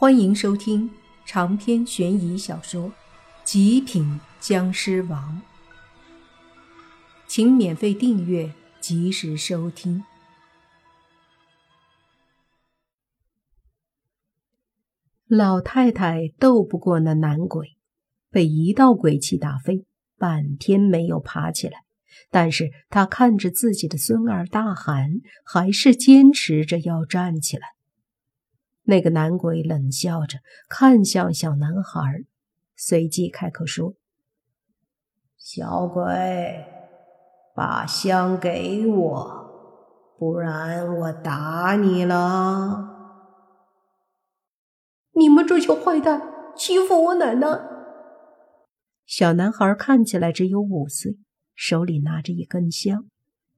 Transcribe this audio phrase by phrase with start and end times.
[0.00, 0.88] 欢迎收听
[1.26, 2.84] 长篇悬疑小说
[3.42, 5.42] 《极品僵尸王》，
[7.26, 10.04] 请免费订阅，及时收听。
[15.26, 17.76] 老太太斗不过那男鬼，
[18.30, 19.84] 被一道鬼气打飞，
[20.16, 21.82] 半天没有爬起来。
[22.30, 25.10] 但是她看着自己的孙儿大喊，
[25.44, 27.77] 还是坚持着要站起来。
[28.88, 32.24] 那个男鬼冷笑着看向小男孩，
[32.74, 33.92] 随即开口说
[35.36, 36.64] ：“小鬼，
[37.54, 42.96] 把香给我，不然我打你了！
[45.12, 46.22] 你们这些坏蛋
[46.56, 47.46] 欺负我奶奶！”
[49.04, 51.18] 小男孩看起来只有五岁，
[51.54, 53.04] 手里拿着一根香，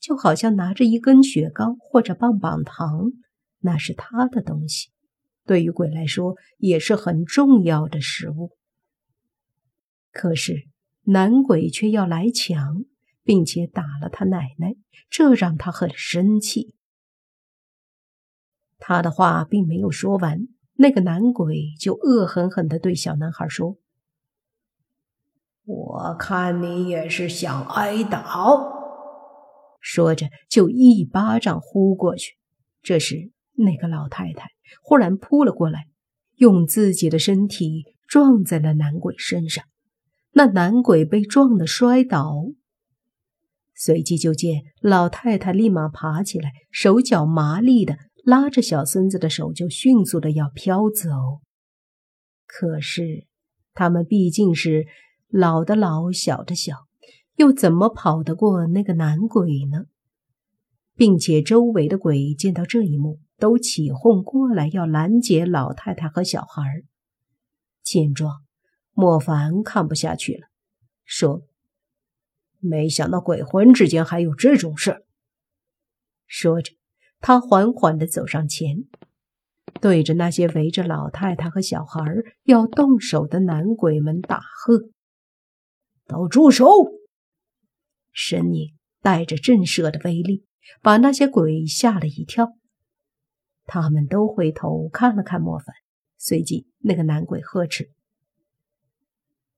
[0.00, 3.12] 就好像拿着一根雪糕或者棒棒糖，
[3.58, 4.90] 那是他的东西。
[5.48, 8.52] 对于鬼来说也是很重要的食物，
[10.12, 10.68] 可是
[11.04, 12.84] 男鬼却要来抢，
[13.24, 14.76] 并且打了他奶奶，
[15.08, 16.74] 这让他很生气。
[18.78, 23.78] 他的话并没有说完，那个男鬼就恶狠狠地对小男孩说
[25.64, 28.36] ：“我看你也是想挨打。”
[29.80, 32.36] 说着就一巴掌呼过去。
[32.82, 34.48] 这时，那个老太太。
[34.82, 35.86] 忽然扑了过来，
[36.36, 39.64] 用自己的身体撞在了男鬼身上。
[40.32, 42.46] 那男鬼被撞得摔倒，
[43.74, 51.08] 随即就见老太太立马爬起来，手脚麻利的拉着小孙子的手，就迅速的要飘走。
[52.46, 53.26] 可是
[53.74, 54.86] 他们毕竟是
[55.28, 56.74] 老的老，小的小，
[57.36, 59.84] 又怎么跑得过那个男鬼呢？
[60.94, 63.20] 并且周围的鬼见到这一幕。
[63.38, 66.82] 都起哄过来，要拦截老太太和小孩。
[67.82, 68.42] 见状，
[68.92, 70.48] 莫凡看不下去了，
[71.04, 71.42] 说
[72.60, 75.06] ：“没想到鬼魂之间还有这种事。”
[76.26, 76.74] 说着，
[77.20, 78.84] 他缓缓地走上前，
[79.80, 82.02] 对着那些围着老太太和小孩
[82.42, 84.90] 要动手的男鬼们大喝
[86.06, 86.66] ：“都住手！”
[88.12, 90.44] 声音带着震慑的威力，
[90.82, 92.57] 把那些鬼吓了一跳。
[93.68, 95.76] 他们都回头看了看莫凡，
[96.16, 97.90] 随即那个男鬼呵斥：“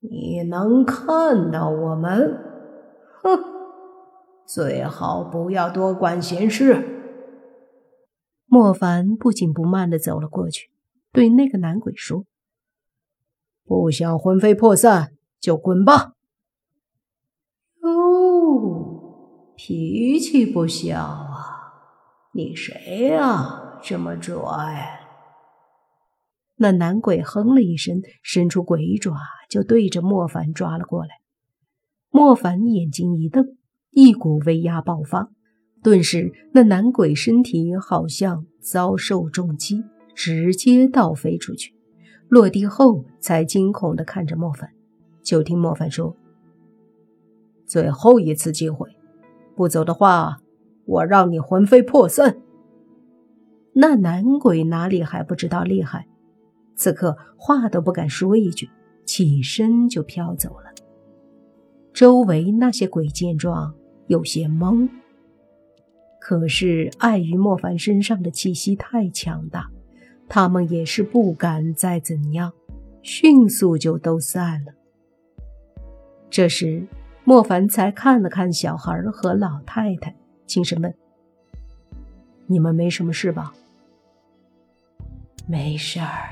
[0.00, 2.34] 你能看到我们？
[3.22, 3.38] 哼，
[4.46, 6.94] 最好不要多管闲事。”
[8.50, 10.70] 莫凡不紧不慢的走了过去，
[11.12, 12.24] 对那个男鬼说
[13.62, 16.14] ：“不想魂飞魄散就滚吧。”
[17.84, 21.34] 哦，脾气不小啊！
[22.32, 23.66] 你谁呀？
[23.82, 25.00] 这么拽！
[26.56, 29.16] 那男鬼哼了一声，伸出鬼爪
[29.48, 31.10] 就对着莫凡抓了过来。
[32.10, 33.56] 莫凡眼睛一瞪，
[33.90, 35.30] 一股威压爆发，
[35.82, 39.84] 顿时那男鬼身体好像遭受重击，
[40.14, 41.74] 直接倒飞出去。
[42.28, 44.70] 落地后才惊恐地看着莫凡。
[45.22, 46.16] 就听莫凡说
[47.66, 48.96] ：“最后一次机会，
[49.54, 50.38] 不走的话，
[50.86, 52.40] 我让你魂飞魄散。”
[53.80, 56.08] 那男鬼哪里还不知道厉害，
[56.74, 58.68] 此刻话都不敢说一句，
[59.06, 60.74] 起身就飘走了。
[61.92, 63.72] 周围那些鬼见状
[64.08, 64.88] 有些懵，
[66.20, 69.70] 可是碍于莫凡身上的气息太强大，
[70.28, 72.52] 他们也是不敢再怎样，
[73.02, 74.72] 迅速就都散了。
[76.28, 76.84] 这时，
[77.22, 80.16] 莫凡才看了看小孩和老太太，
[80.48, 80.92] 轻声问
[82.48, 83.54] ：“你们没什么事吧？”
[85.50, 86.28] 没事儿，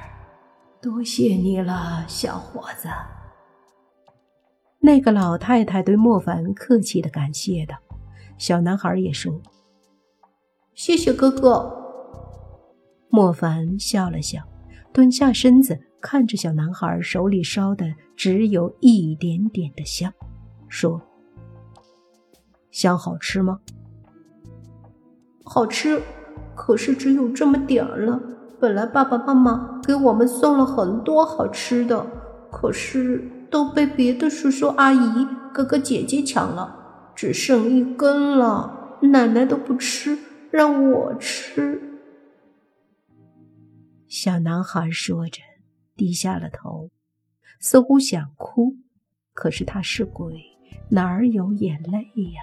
[0.83, 2.87] 多谢你了，小伙子。
[4.79, 7.75] 那个老太太对莫凡客气的感谢道。
[8.37, 9.41] 小男孩也说
[10.77, 11.75] ：“谢谢哥哥。”
[13.09, 14.43] 莫凡笑了笑，
[14.93, 20.13] 蹲下身子看着小男孩手里烧的只有一点点的香，
[20.69, 21.01] 说
[22.71, 23.61] ：“香好吃吗
[25.43, 26.03] ？”“好吃，
[26.55, 28.21] 可是只有这么点儿了。”
[28.59, 32.07] 本来爸爸妈妈给我们送了很多好吃的，
[32.51, 38.99] 可是都被别的叔叔阿姨、哥哥姐姐抢了，只剩一根了。
[39.03, 40.19] 奶奶都不吃，
[40.51, 42.01] 让我吃。
[44.09, 45.43] 小男孩说着，
[45.95, 46.89] 低下了头，
[47.61, 48.77] 似乎想哭，
[49.35, 50.43] 可是他是鬼，
[50.89, 51.99] 哪儿有眼泪
[52.33, 52.41] 呀？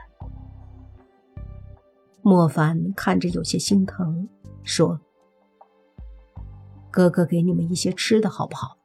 [2.21, 4.29] 莫凡看着有些心疼，
[4.63, 4.99] 说。
[6.93, 8.77] 哥哥给你们一些吃的好不好？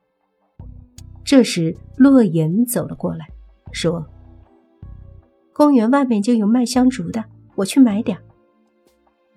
[1.23, 3.29] 这时，洛言走了过来，
[3.71, 4.07] 说
[5.53, 7.23] ：“公园外面就有卖香烛的，
[7.57, 8.19] 我去买点。”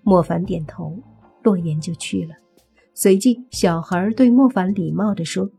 [0.03, 0.97] 莫凡点头，
[1.43, 2.35] 洛言就去了。
[2.93, 5.49] 随即，小孩对莫凡礼貌地说：“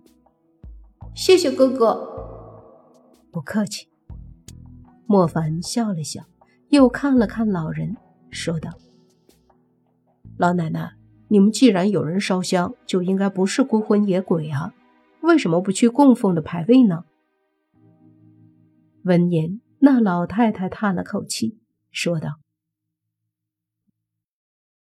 [1.15, 2.09] 谢谢哥哥。
[3.31, 3.89] ”“不客气。”
[5.05, 6.23] 莫凡笑了笑，
[6.71, 7.95] 又看了看老人，
[8.31, 8.71] 说道
[10.39, 10.95] ：“老奶奶，
[11.33, 14.75] 你们既然有人烧香，就应该不是孤魂野鬼啊，
[15.23, 17.07] 为什么不去供奉的牌位呢？”
[19.05, 21.59] 闻言，那老太太叹了口气，
[21.91, 22.39] 说道：“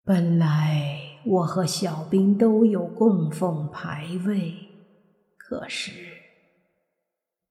[0.04, 4.56] 本来我和小兵都有供奉牌位，
[5.38, 5.92] 可是，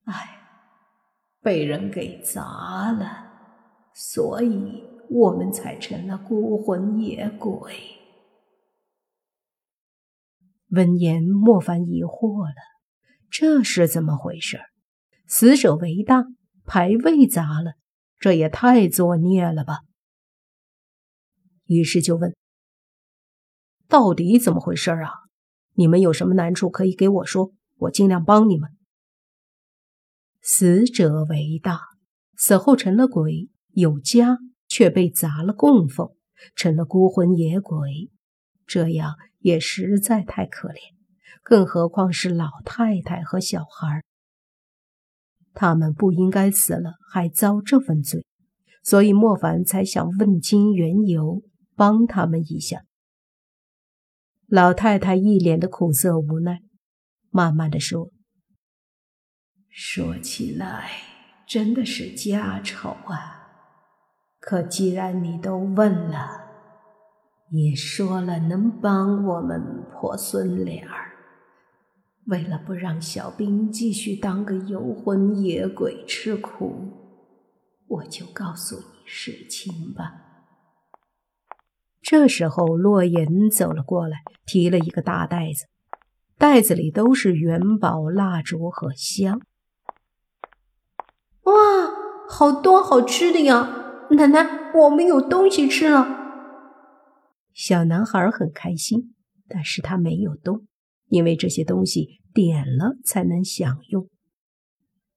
[0.06, 0.34] 唉。”
[1.40, 3.28] 被人给砸了，
[3.94, 7.74] 所以我们才成了孤魂野鬼。
[10.70, 12.54] 闻言，莫凡疑惑了：
[13.30, 14.60] 这是怎么回事？
[15.26, 16.24] 死者为大，
[16.64, 17.74] 牌位砸了，
[18.18, 19.80] 这也太作孽了吧！
[21.64, 22.34] 于是就问：
[23.88, 25.10] 到底怎么回事啊？
[25.74, 28.70] 你们有什么难处可以给我说，我尽量帮你们。
[30.40, 31.80] 死者为大，
[32.36, 36.14] 死后成了鬼，有家却被砸了供奉，
[36.54, 38.10] 成了孤魂野鬼，
[38.66, 40.78] 这样也实在太可怜。
[41.42, 44.02] 更何况是老太太和小孩，
[45.54, 48.26] 他们不应该死了还遭这份罪，
[48.82, 51.42] 所以莫凡才想问清缘由，
[51.74, 52.82] 帮他们一下。
[54.46, 56.60] 老太太一脸的苦涩无奈，
[57.30, 58.10] 慢慢的说。
[59.70, 60.90] 说起来，
[61.46, 63.36] 真的是家丑啊！
[64.40, 66.47] 可既然你都问了，
[67.50, 71.12] 也说了能帮我们破孙脸儿，
[72.26, 76.92] 为了不让小兵继续当个游魂野鬼吃苦，
[77.86, 80.24] 我就告诉你实情吧。
[82.02, 85.66] 这时候，洛言走了过来，提了一个大袋子，
[86.36, 89.40] 袋子里都是元宝、蜡烛和香。
[91.44, 91.52] 哇，
[92.28, 94.06] 好多好吃的呀！
[94.10, 96.27] 奶奶，我们有东西吃了。
[97.58, 99.16] 小男孩很开心，
[99.48, 100.68] 但是他没有动，
[101.08, 104.08] 因为这些东西点了才能享用。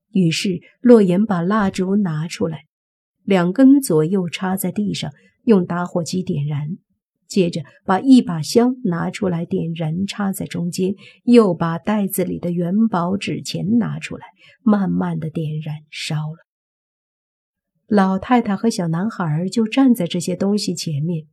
[0.09, 2.65] 于是洛言把蜡烛拿出来，
[3.23, 5.11] 两根左右插在地上，
[5.43, 6.77] 用打火机点燃。
[7.27, 10.95] 接着把一把香拿出来点燃，插在中间，
[11.25, 14.25] 又把袋子里的元宝纸钱拿出来，
[14.63, 16.47] 慢慢的点燃烧了。
[17.85, 21.27] 老太太和小男孩就站在这些东西前面，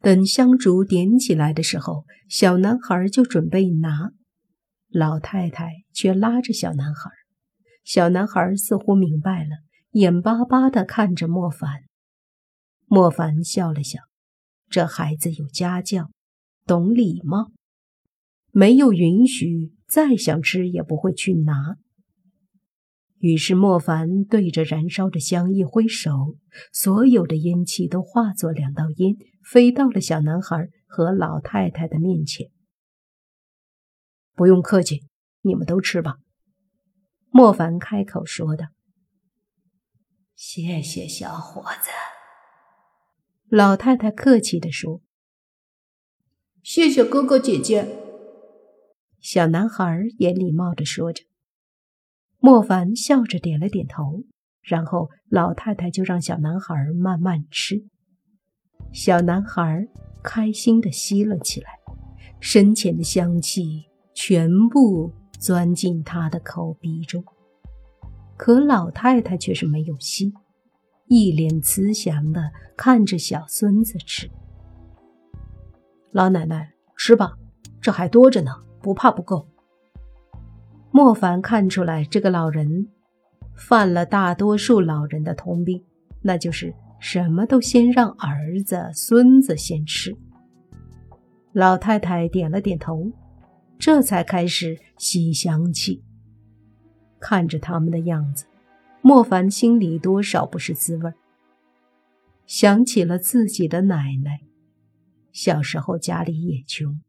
[0.00, 4.12] 等香烛点起来的时候，小男孩就准备拿，
[4.88, 7.10] 老太太却拉着小男孩。
[7.84, 9.50] 小男孩似乎明白了，
[9.92, 11.82] 眼巴巴的看着莫凡。
[12.86, 14.00] 莫凡笑了笑。
[14.68, 16.10] 这孩子有家教，
[16.66, 17.52] 懂礼貌，
[18.50, 21.76] 没有允许，再想吃也不会去拿。
[23.18, 26.36] 于是莫凡对着燃烧的香一挥手，
[26.72, 29.14] 所有的烟气都化作两道烟，
[29.46, 32.50] 飞到了小男孩和老太太的面前。
[34.34, 35.06] 不用客气，
[35.42, 36.16] 你们都吃吧。
[37.30, 38.66] 莫凡开口说道
[40.34, 41.90] ：“谢谢小伙子。”
[43.48, 45.00] 老太太客气地说
[46.64, 48.02] ：“谢谢哥哥姐姐。”
[49.22, 51.22] 小男孩也礼貌地说着。
[52.38, 54.24] 莫凡笑着点了点头，
[54.60, 57.86] 然后老太太就让小男孩慢慢吃。
[58.92, 59.86] 小男孩
[60.22, 61.68] 开心地吸了起来，
[62.40, 67.24] 深浅的香气全部钻进他的口鼻中。
[68.36, 70.32] 可老太太却是没有吸。
[71.08, 74.28] 一脸慈祥的看着小孙子吃。
[76.10, 77.34] 老奶奶吃吧，
[77.80, 78.50] 这还多着呢，
[78.82, 79.46] 不怕不够。
[80.90, 82.88] 莫凡看出来，这个老人
[83.54, 85.84] 犯了大多数老人的通病，
[86.22, 86.74] 那就是
[87.08, 90.16] 什么都先让儿子、孙子先吃。
[91.52, 93.12] 老太太点了点头，
[93.78, 96.02] 这才开始吸香气。
[97.20, 98.46] 看着他们的样子。
[99.02, 101.12] 莫凡心里多少不是滋味
[102.44, 104.40] 想起了自己的奶奶，
[105.30, 107.00] 小时候家里也穷，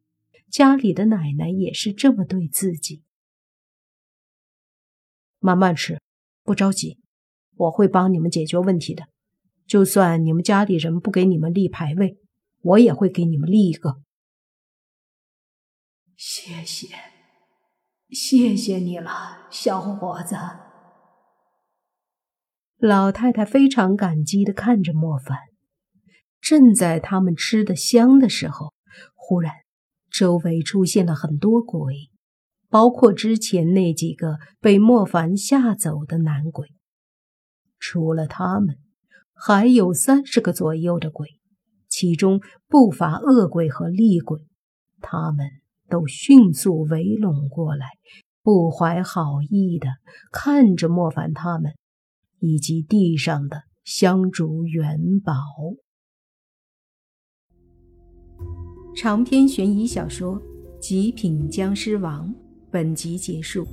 [0.52, 3.02] 家里的奶奶也是这么对自己。
[5.40, 6.00] 慢慢吃，
[6.44, 7.00] 不着急，
[7.56, 9.08] 我会帮你们解决问题的。
[9.68, 12.18] 就算你们家里人不给你们立牌位，
[12.62, 14.02] 我也会给你们立一个。
[16.16, 16.88] 谢谢，
[18.10, 20.36] 谢谢你了，小伙子。
[22.78, 25.38] 老太太非常感激的看着莫凡。
[26.40, 28.74] 正在他们吃的香的时候，
[29.16, 29.52] 忽然
[30.10, 32.10] 周围出现了很多鬼，
[32.70, 36.70] 包括之前那几个被莫凡吓走的男鬼。
[37.80, 38.78] 除了他们，
[39.40, 41.28] 还有三十个左右的鬼，
[41.88, 44.48] 其中不乏恶鬼和厉鬼。
[45.00, 45.46] 他们
[45.88, 47.86] 都迅速围拢过来，
[48.42, 49.88] 不怀好意的
[50.32, 51.74] 看着莫凡他们
[52.40, 55.34] 以及地上的香烛元宝。
[58.96, 60.42] 长篇悬疑小说
[60.80, 62.28] 《极品僵尸王》
[62.72, 63.64] 本集结束，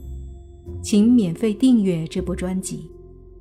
[0.82, 2.90] 请免费订阅这部专辑，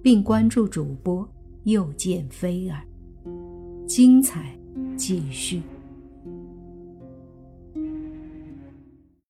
[0.01, 1.27] 并关注主播
[1.63, 2.82] 又见飞儿，
[3.88, 4.58] 精彩
[4.98, 5.62] 继续。